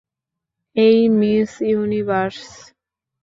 [0.75, 2.41] এই Miss universe.